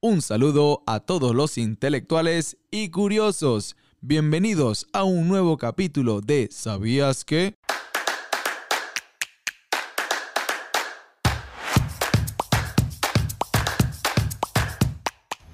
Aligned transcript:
Un 0.00 0.22
saludo 0.22 0.84
a 0.86 1.00
todos 1.00 1.34
los 1.34 1.58
intelectuales 1.58 2.56
y 2.70 2.90
curiosos. 2.90 3.74
Bienvenidos 4.00 4.86
a 4.92 5.02
un 5.02 5.26
nuevo 5.26 5.56
capítulo 5.56 6.20
de 6.20 6.48
¿Sabías 6.52 7.24
qué? 7.24 7.56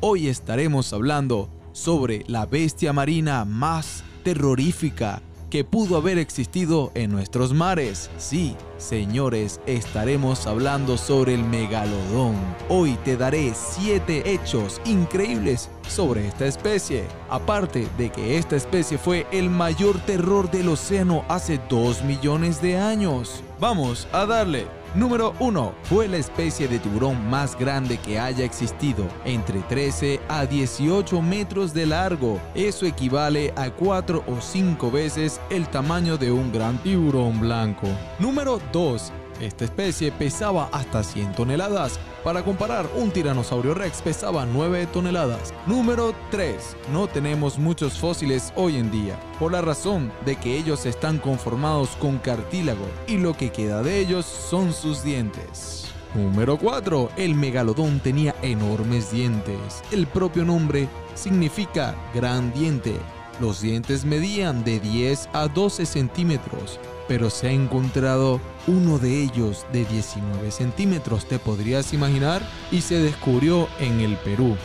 Hoy 0.00 0.26
estaremos 0.26 0.92
hablando 0.92 1.48
sobre 1.70 2.24
la 2.26 2.44
bestia 2.44 2.92
marina 2.92 3.44
más 3.44 4.02
terrorífica 4.24 5.22
que 5.52 5.64
pudo 5.64 5.98
haber 5.98 6.16
existido 6.16 6.92
en 6.94 7.12
nuestros 7.12 7.52
mares. 7.52 8.08
Sí, 8.16 8.56
señores, 8.78 9.60
estaremos 9.66 10.46
hablando 10.46 10.96
sobre 10.96 11.34
el 11.34 11.44
megalodón. 11.44 12.36
Hoy 12.70 12.96
te 13.04 13.18
daré 13.18 13.52
7 13.54 14.32
hechos 14.32 14.80
increíbles 14.86 15.68
sobre 15.86 16.26
esta 16.26 16.46
especie. 16.46 17.04
Aparte 17.28 17.86
de 17.98 18.08
que 18.10 18.38
esta 18.38 18.56
especie 18.56 18.96
fue 18.96 19.26
el 19.30 19.50
mayor 19.50 20.00
terror 20.06 20.50
del 20.50 20.70
océano 20.70 21.22
hace 21.28 21.60
2 21.68 22.02
millones 22.04 22.62
de 22.62 22.78
años. 22.78 23.44
Vamos 23.60 24.08
a 24.10 24.24
darle. 24.24 24.81
Número 24.94 25.34
1. 25.38 25.74
Fue 25.84 26.06
la 26.06 26.18
especie 26.18 26.68
de 26.68 26.78
tiburón 26.78 27.26
más 27.30 27.58
grande 27.58 27.96
que 27.96 28.18
haya 28.18 28.44
existido, 28.44 29.06
entre 29.24 29.60
13 29.60 30.20
a 30.28 30.44
18 30.44 31.22
metros 31.22 31.72
de 31.72 31.86
largo. 31.86 32.38
Eso 32.54 32.84
equivale 32.84 33.54
a 33.56 33.70
4 33.70 34.22
o 34.26 34.40
5 34.40 34.90
veces 34.90 35.40
el 35.48 35.66
tamaño 35.68 36.18
de 36.18 36.30
un 36.30 36.52
gran 36.52 36.76
tiburón 36.82 37.40
blanco. 37.40 37.88
Número 38.18 38.60
2. 38.70 39.12
Esta 39.40 39.64
especie 39.64 40.12
pesaba 40.12 40.68
hasta 40.72 41.02
100 41.02 41.32
toneladas. 41.32 41.98
Para 42.22 42.44
comparar, 42.44 42.86
un 42.96 43.10
tiranosaurio 43.10 43.74
rex 43.74 44.02
pesaba 44.02 44.46
9 44.46 44.86
toneladas. 44.92 45.52
Número 45.66 46.14
3. 46.30 46.76
No 46.92 47.08
tenemos 47.08 47.58
muchos 47.58 47.98
fósiles 47.98 48.52
hoy 48.56 48.76
en 48.76 48.90
día, 48.90 49.18
por 49.38 49.52
la 49.52 49.60
razón 49.60 50.12
de 50.24 50.36
que 50.36 50.56
ellos 50.56 50.86
están 50.86 51.18
conformados 51.18 51.90
con 52.00 52.18
cartílago 52.18 52.86
y 53.06 53.18
lo 53.18 53.36
que 53.36 53.50
queda 53.50 53.82
de 53.82 53.98
ellos 53.98 54.26
son 54.26 54.72
sus 54.72 55.02
dientes. 55.02 55.92
Número 56.14 56.58
4. 56.58 57.10
El 57.16 57.34
megalodón 57.34 57.98
tenía 58.00 58.34
enormes 58.42 59.10
dientes. 59.10 59.82
El 59.90 60.06
propio 60.06 60.44
nombre 60.44 60.88
significa 61.14 61.94
gran 62.14 62.52
diente. 62.52 62.96
Los 63.40 63.60
dientes 63.60 64.04
medían 64.04 64.64
de 64.64 64.80
10 64.80 65.28
a 65.32 65.48
12 65.48 65.86
centímetros 65.86 66.78
pero 67.08 67.30
se 67.30 67.48
ha 67.48 67.52
encontrado 67.52 68.40
uno 68.66 68.98
de 68.98 69.22
ellos 69.22 69.66
de 69.72 69.84
19 69.84 70.50
centímetros, 70.50 71.26
¿te 71.26 71.38
podrías 71.38 71.92
imaginar? 71.92 72.42
Y 72.70 72.80
se 72.80 73.00
descubrió 73.00 73.68
en 73.80 74.00
el 74.00 74.16
Perú. 74.16 74.56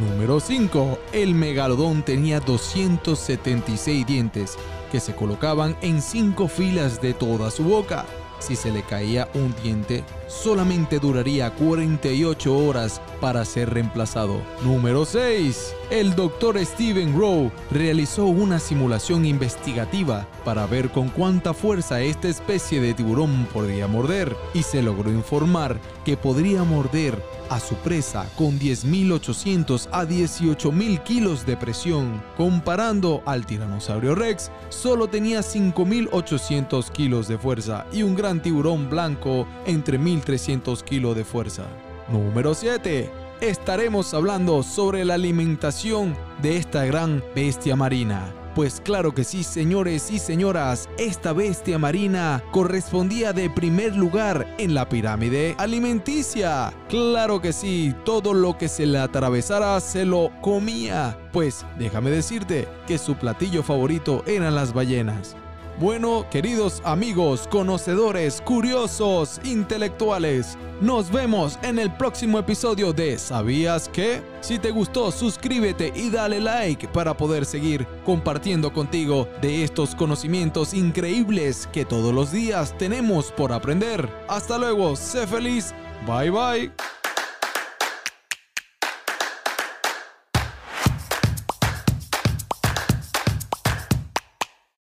Número 0.00 0.40
5. 0.40 0.98
El 1.12 1.34
megalodón 1.34 2.02
tenía 2.02 2.40
276 2.40 4.06
dientes 4.06 4.58
que 4.90 5.00
se 5.00 5.14
colocaban 5.14 5.76
en 5.80 6.00
5 6.00 6.48
filas 6.48 7.00
de 7.00 7.14
toda 7.14 7.50
su 7.50 7.64
boca. 7.64 8.06
Si 8.38 8.54
se 8.54 8.70
le 8.70 8.82
caía 8.82 9.28
un 9.34 9.54
diente, 9.62 10.04
solamente 10.28 10.98
duraría 10.98 11.50
48 11.54 12.56
horas 12.56 13.00
para 13.20 13.44
ser 13.44 13.72
reemplazado. 13.72 14.40
Número 14.62 15.04
6. 15.04 15.74
El 15.90 16.14
doctor 16.14 16.58
Steven 16.64 17.18
Rowe 17.18 17.50
realizó 17.70 18.26
una 18.26 18.58
simulación 18.58 19.24
investigativa 19.24 20.26
para 20.44 20.66
ver 20.66 20.90
con 20.90 21.08
cuánta 21.08 21.54
fuerza 21.54 22.00
esta 22.02 22.28
especie 22.28 22.80
de 22.80 22.92
tiburón 22.92 23.46
podría 23.52 23.86
morder 23.86 24.36
y 24.52 24.62
se 24.62 24.82
logró 24.82 25.10
informar 25.10 25.80
que 26.04 26.16
podría 26.16 26.62
morder 26.62 27.22
a 27.50 27.60
su 27.60 27.74
presa 27.76 28.26
con 28.36 28.58
10.800 28.58 29.88
a 29.92 30.04
18.000 30.04 31.02
kilos 31.02 31.46
de 31.46 31.56
presión. 31.56 32.22
Comparando 32.36 33.22
al 33.26 33.46
tiranosaurio 33.46 34.14
rex, 34.14 34.50
solo 34.68 35.08
tenía 35.08 35.40
5.800 35.40 36.90
kilos 36.90 37.28
de 37.28 37.38
fuerza 37.38 37.86
y 37.92 38.02
un 38.02 38.14
gran 38.14 38.42
tiburón 38.42 38.88
blanco 38.88 39.46
entre 39.66 39.98
1.300 39.98 40.82
kilos 40.82 41.16
de 41.16 41.24
fuerza. 41.24 41.66
Número 42.08 42.54
7 42.54 43.10
estaremos 43.40 44.14
hablando 44.14 44.62
sobre 44.62 45.04
la 45.04 45.14
alimentación 45.14 46.16
de 46.40 46.56
esta 46.56 46.84
gran 46.84 47.22
bestia 47.34 47.76
marina. 47.76 48.45
Pues 48.56 48.80
claro 48.80 49.12
que 49.12 49.22
sí, 49.22 49.44
señores 49.44 50.10
y 50.10 50.18
señoras, 50.18 50.88
esta 50.96 51.34
bestia 51.34 51.78
marina 51.78 52.42
correspondía 52.52 53.34
de 53.34 53.50
primer 53.50 53.94
lugar 53.94 54.46
en 54.56 54.72
la 54.72 54.88
pirámide 54.88 55.54
alimenticia. 55.58 56.72
Claro 56.88 57.42
que 57.42 57.52
sí, 57.52 57.94
todo 58.06 58.32
lo 58.32 58.56
que 58.56 58.68
se 58.68 58.86
le 58.86 58.98
atravesara 58.98 59.78
se 59.80 60.06
lo 60.06 60.30
comía. 60.40 61.18
Pues 61.34 61.66
déjame 61.78 62.08
decirte 62.08 62.66
que 62.86 62.96
su 62.96 63.14
platillo 63.16 63.62
favorito 63.62 64.24
eran 64.26 64.54
las 64.54 64.72
ballenas. 64.72 65.36
Bueno, 65.78 66.24
queridos 66.30 66.80
amigos, 66.84 67.46
conocedores, 67.50 68.40
curiosos, 68.40 69.38
intelectuales, 69.44 70.56
nos 70.80 71.12
vemos 71.12 71.58
en 71.60 71.78
el 71.78 71.92
próximo 71.92 72.38
episodio 72.38 72.94
de 72.94 73.18
¿Sabías 73.18 73.90
qué? 73.92 74.22
Si 74.40 74.58
te 74.58 74.70
gustó, 74.70 75.12
suscríbete 75.12 75.92
y 75.94 76.08
dale 76.08 76.40
like 76.40 76.88
para 76.88 77.14
poder 77.14 77.44
seguir 77.44 77.86
compartiendo 78.06 78.72
contigo 78.72 79.28
de 79.42 79.64
estos 79.64 79.94
conocimientos 79.94 80.72
increíbles 80.72 81.68
que 81.74 81.84
todos 81.84 82.14
los 82.14 82.32
días 82.32 82.74
tenemos 82.78 83.30
por 83.30 83.52
aprender. 83.52 84.08
Hasta 84.28 84.56
luego, 84.56 84.96
sé 84.96 85.26
feliz, 85.26 85.74
bye 86.06 86.30
bye. 86.30 86.85